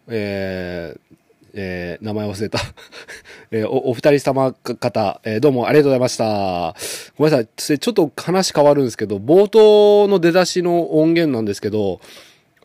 [0.09, 1.17] えー
[1.55, 2.59] えー名前忘れた。
[3.51, 6.75] えーお、お二人様方、えーどうもありがとうございました。
[7.17, 7.79] ごめんなさい。
[7.79, 12.01] ちょっと話変わるんですけど、冒頭の出だしの音源なんですけど、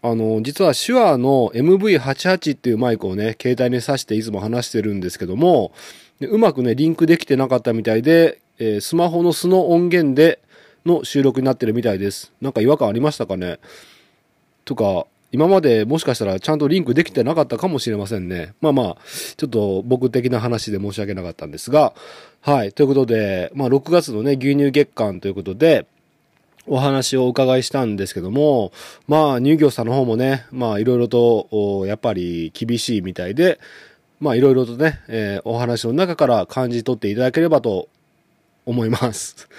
[0.01, 5.71] あの、実は手話の MV88 っていうマイクをね、携帯に挿していつも話してるんですけども、
[6.21, 10.39] うまくね、リンクできてなかったみたいで、えースマホの素の音源で
[10.85, 12.31] の収録になってるみたいです。
[12.41, 13.59] なんか違和感ありましたかね？
[14.65, 18.53] とか、今までもしかしたらちゃんとリンクできてなかったかもしれませんね。
[18.61, 18.97] まあまあ、
[19.37, 21.93] ちょっと僕的な話で申し訳なかったんですが、
[22.41, 22.73] はい。
[22.73, 25.85] ということで、まあ6月のね、牛乳月間ということで、
[26.69, 28.71] お話をお伺いしたんですけども、
[29.07, 33.59] まあ乳業さんの方もね、まあいろいろと、やっぱり厳しいみたいで、
[34.19, 37.89] まあいろいろとね、えーお話の中から感じ取っていただければと
[38.65, 39.49] 思います。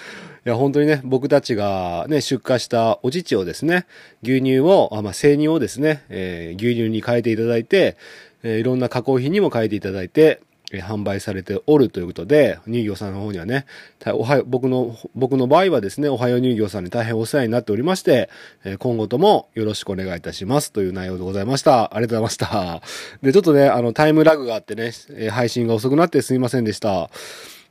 [0.45, 3.85] いや、本当にね、僕たちがね、出荷したお乳をですね、
[4.23, 7.97] 牛乳を、あまあ、生乳をですね、えー牛乳に変えていただいて、
[8.43, 10.41] えーいろんな加工品にも変えていただいて、
[10.79, 13.65] 販売されておるということで、乳業さんの方にはね、
[14.13, 18.29] おはよ僕の、僕の場合はですね、おはよう乳業さんに大変お世話になっておりまして、
[18.63, 21.95] え今後ともよろしくお願いいたしますという内容でございました。
[21.95, 22.81] ありがとうございました。
[23.21, 24.91] で、ちょっとね、あの、タイムラグがあってね、
[25.29, 27.09] 配信が遅くなってすみませんでした。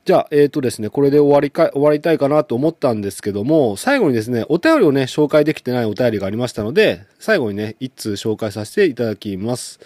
[0.06, 9.78] じゃあ、えっ、とですね、これで終わりか、終わりたいかなと思ったんですけども、最後にですね、お便りをね、紹介できてないお便りがありましたので、最後にね、一通紹介させていただきます。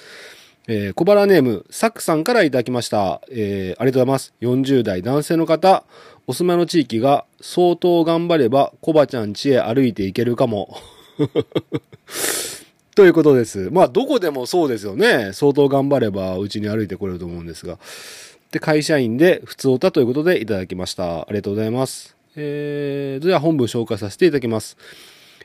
[0.67, 3.21] えー小腹ネーム、サックさんからいただきました。
[3.31, 4.35] えーありがとうございます。
[4.41, 5.85] 40代男性の方、
[6.27, 10.77] お住まいの地域が相当頑張れば、コバちゃん家へ歩いていけるかも。
[12.95, 13.71] ということです。
[13.73, 15.31] まあ、どこでもそうですよね。
[15.33, 17.79] 相当頑張れば、うちに歩いてこれると思うんですが。
[18.53, 21.23] で、会社員で、普通おたということでいただきました。
[21.23, 22.17] ありがとうございます。
[22.37, 24.77] えー、では本文紹介させていただきます。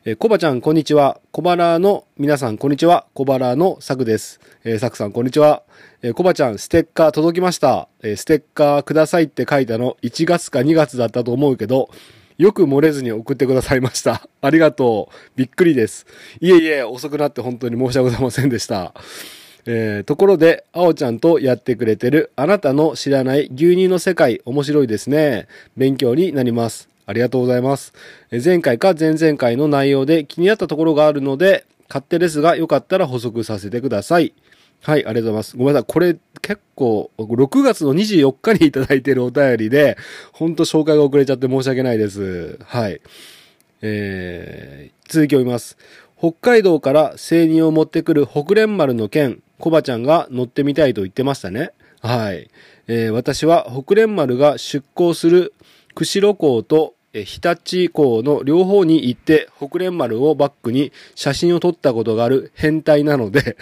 [0.06, 1.20] えー、コバちゃん、こんにちは。
[1.32, 3.06] 小腹の皆さん、こんにちは。
[3.14, 4.40] 小腹のサクです。
[4.64, 5.64] えー、サクさん、こんにちは。
[6.02, 7.90] えー、コバちゃん、ステッカー届きました。
[8.02, 11.90] えー、ステッカーくださいって書いたの、1月か2月だったと思うけど、
[12.38, 14.26] よく漏れずに送ってくださいました。
[14.40, 15.16] ありがとう。
[15.36, 16.06] びっくりです。
[16.40, 18.94] いえいえ、遅くなって本当に申し訳ございませんでした。
[19.66, 25.48] えー、ところで、あおちゃんとやってくれてるあなたの知らない牛乳の世界、面白いですね。
[25.76, 26.89] 勉強になります。
[27.10, 27.92] ありがとうございます。
[28.32, 34.36] 前回か前々回の内容で気になったところがあるので、勝手ですがよかったら補足させてください。
[34.84, 35.58] はい、ありがとうございます。
[35.58, 35.92] ごめんなさい。
[35.92, 39.98] これ結構、6月の24日にいただいているお便りで、
[40.34, 42.60] ほんと紹介が遅れちゃって申し訳ないです。
[42.64, 43.02] はい。
[43.82, 45.78] えー、続きを読みます。
[46.16, 51.72] 北海道から生乳を持ってくる北連丸の件、コバちゃんが乗ってみたいと言ってましたね。
[52.02, 52.52] はい。
[52.88, 55.54] えー私は北連丸が出港する
[55.96, 63.58] 釧路港と日立港の両方に行って北連丸をバックに写真を撮ったことがある変態なので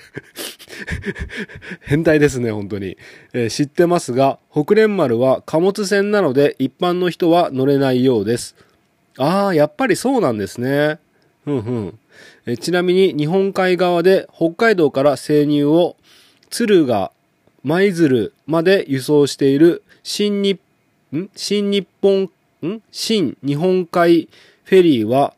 [1.82, 2.98] 変態ですね、本当に。
[3.34, 8.56] えー知ってますが、北連丸は貨物船なので一般の人は乗れないようです。
[9.18, 11.00] ああ、やっぱりそうなんですね。
[11.46, 12.00] うんうん。
[12.46, 15.96] えちなみに日本海側で北海道から生乳を
[16.50, 17.12] 敦賀、
[17.64, 20.60] 舞鶴まで輸送している新日、
[21.16, 21.30] ん？
[21.36, 22.30] 新日本、
[22.66, 22.82] ん？
[22.92, 24.30] 新日本海
[24.64, 25.34] フェリーは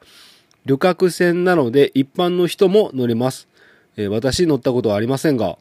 [0.65, 3.47] 旅客船なので一般の人も乗れます。
[3.97, 5.58] えー私乗ったことはありませんが、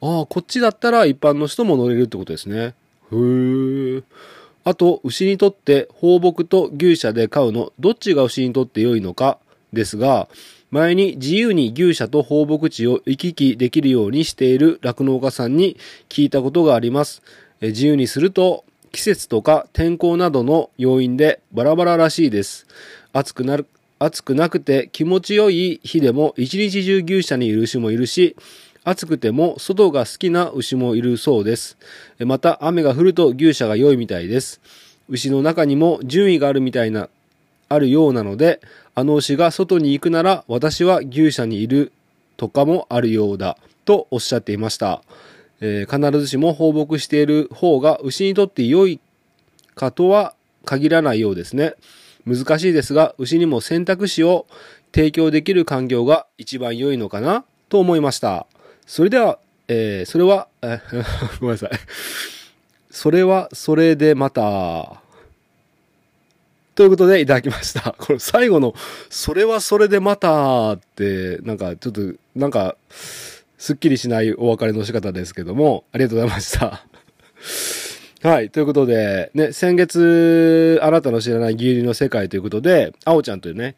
[0.00, 2.74] ああ、こっちだったら一般の人も乗れるってことですね。
[3.12, 4.02] へえ。
[4.64, 9.38] あと、牛にとって放牧と牛舎で飼うの、どっちが牛にとって良いのか
[9.72, 10.28] ですが、
[10.70, 15.76] 前に自由に牛舎と放牧地を行き来できるようにしている酪農家さんに
[16.08, 17.22] 聞いたことがあります。
[17.60, 18.64] え自由にすると、
[18.94, 22.64] 季節とか天候などの要因でバラバラらしいです。
[23.12, 23.66] 暑くなる、
[23.98, 28.36] 暑くなくて気持ちよい日でも一日中牛舎にいる牛もいるし、
[28.84, 31.76] 暑くても外が好きな牛もいるそうです。
[32.20, 34.60] また雨が降ると牛舎が良いみたいです。
[35.08, 37.08] 牛の中にも順位があるみたいな、
[37.68, 38.60] あるようなので、
[38.94, 41.90] あの牛が外に行くなら私は牛舎にいる
[42.36, 45.02] とかもあるようだとおっしゃっていました。
[45.60, 49.00] えー必ずしも放牧している方が牛にとって良い
[49.74, 51.74] かとは限らないようですね。
[52.26, 54.46] 難しいですが、牛にも選択肢を
[54.94, 58.46] 提供できる環境が一番良いのかなと思いました。
[58.86, 59.38] それでは、
[59.68, 60.80] えーそれは、え
[61.40, 61.70] ごめんなさい。
[62.90, 65.02] それは、それでまた。
[66.74, 67.94] ということでいただきました。
[67.98, 68.74] これ最後の、
[69.10, 72.00] それはそれでまたって、なんかちょっと、
[72.34, 72.76] なんか、
[73.64, 76.84] すっきりしないお別れの仕方ですけども、ありがとうございました。
[78.28, 78.50] はい。
[78.50, 83.76] ということで、ね、先月、あなたの知らない牛乳の世界ということで、あおちゃんというね、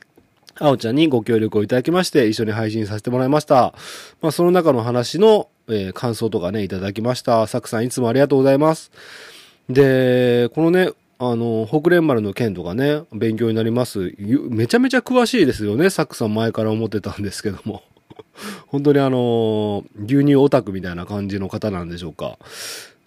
[0.57, 3.75] あおちゃんにご協力をいただきまして、一緒に配信させてもらいました。
[4.21, 7.47] まあ、その中の話の、えー感想とかね、いただきました。
[7.47, 8.91] サクさんいつもありがとうございます。
[9.71, 14.13] で、このね、あの、北連丸の件とかね、勉強になります。
[14.19, 17.85] めちゃめちゃ詳しいですよね、サックさん前から思ってたんですけども。
[18.69, 22.39] 本当にあの、牛乳オタクみたいな感じの方なんでしょうか。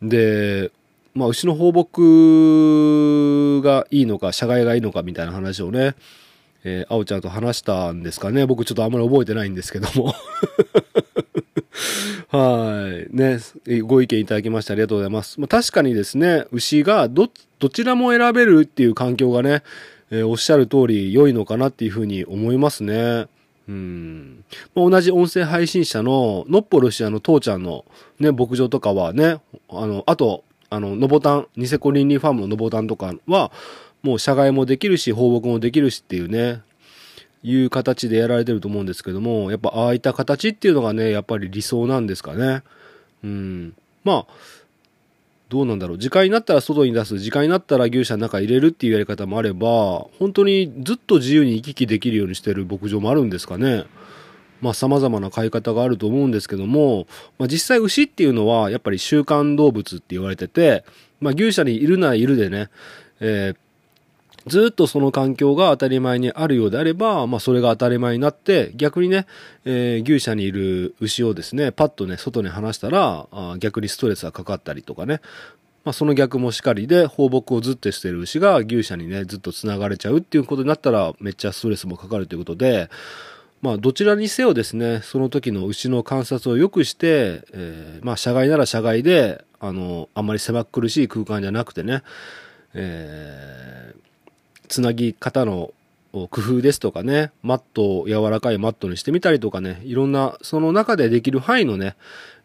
[0.02, 0.72] で、
[1.14, 5.96] まあ、牛の放牧がいいのか、社外がいいのかみたいな話をね、
[6.64, 8.46] えー、あおちゃんと話したんですかね。
[8.46, 10.14] 僕ちょっとあんまり覚えてないんですけども。
[12.30, 13.16] はい。
[13.16, 13.40] ね、
[13.84, 15.40] ご意見いただきましてありがとうございます。
[15.40, 19.64] まあ、確かにですね、牛がど、どちらも選べるっていう環境がね、
[20.12, 23.28] えーおっしゃる通り良いのかなっていうふうに思いますね。
[23.70, 24.44] うん。
[24.74, 27.86] ま、同じ音声配信者の、のっぽるしあの、父ちゃんの
[28.20, 33.52] ね、牧場とかはね、あの、あと、あの、のぼたん、ニセコ倫理ファームののぼたんとかは、
[34.02, 36.62] もう社外もできるし、放牧もできるしっていうね、
[37.44, 42.64] いう形でやられてると思うんですけども、やっぱああいった形っていうのがね、やっぱり理想なんですかね。
[43.24, 43.76] うん。
[44.04, 44.34] まあ、
[45.50, 45.98] どうなんだろう。
[45.98, 53.86] 時間になったら外に出す、時間になったら牛舎の中入れるっていうやり方もあれば、本当にずっと自由に行き来できるようにしてる牧場もあるんですかね。
[54.62, 57.08] まあ様々な飼い方があると思うんですけども、
[57.40, 60.86] まあ実際牛っていうのはやっぱり習慣動物って言われてて、
[61.20, 62.70] まあ牛舎にいるならいるでね、
[63.20, 63.69] えー
[64.50, 69.26] ずっとその環境が当たり前にあるようであれば、まあそれが当たり前になって、逆にね、
[69.64, 75.22] えー牛舎にいる牛をですね、パッとね、外に離したら、あ逆にストレスがかかったりとかね、
[75.86, 82.90] まあその逆もしかりで、放牧をずっとしてる牛が牛舎にね、ずっと繋がれちゃうっていうことになったら、めっちゃストレスもかかるということで、
[83.62, 92.04] まあどちらにせよですね、その時の牛の観察を良くして、えーまあ社外なら社外で、あの、あんまり狭く苦しい空間じゃなくてね、
[92.74, 94.09] えー
[94.70, 95.74] つなぎ方の
[96.14, 101.96] 工夫ですとかね、マットを柔らかいマットにしてみたりとかね、いろんな、その中でできる範囲のね、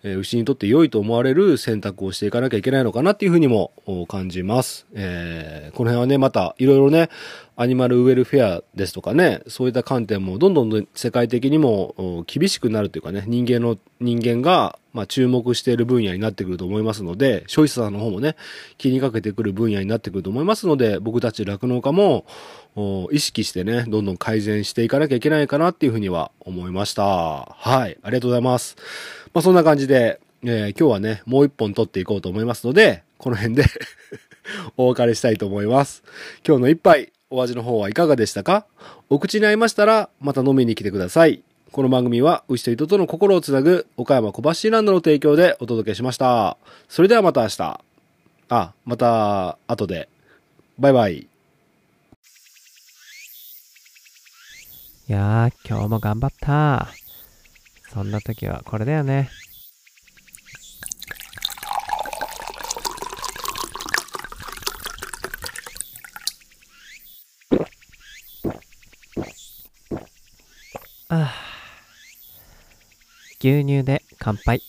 [0.05, 3.72] えー牛にとって良いと思われる選択をしていかなきゃいけないのかなっていうふうにも
[4.07, 4.86] 感じます。
[4.94, 7.09] えーこの辺はね、またいろいろね、
[7.57, 18.36] アニマルウェルフェアですとかね、そういった観点もどんどん世界的にも厳しくなるというかね、人間の、人間が、まあ、注目している分野になってくると思いますので、消費者さんの方もね、
[18.78, 22.26] 気にかけてくる分野になってくると思いますので、僕たち酪農家も、
[23.12, 27.05] 意識してね、どんどん改善していかなきゃいけないかなっていうふうには思いました。
[27.05, 28.77] はい、ありがとうございます。
[29.33, 33.64] まあ、そんな感じで、えー今日はね、もう一本撮っていこうと思いますので、この辺で
[34.77, 36.03] お別れしたいと思います。
[36.47, 38.66] 今日の一杯、お味の方はいかがでしたか？
[39.09, 41.43] お口に合いましたら、また飲みに来てください。
[41.72, 46.57] この番組は、牛と人との心をつなぐ、岡山小橋ランドの提供でお届けしました。
[46.89, 47.81] それではまた明日。
[48.49, 50.09] あ、また、後で。
[50.79, 51.34] バイバイ。
[55.07, 56.88] いやー、今日も頑張った。
[57.92, 59.28] そんな時はこれだよね。
[71.09, 74.62] あー牛乳で乾杯。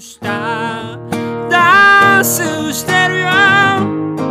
[0.00, 0.98] した
[1.48, 4.21] ダンスしてるよ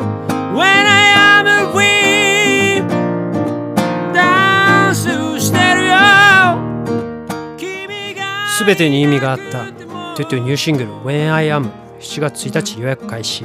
[8.61, 9.65] 君がすべてに意味があった。
[10.15, 13.43] トゥトゥニューシングル When I Am 7月1日予約開始。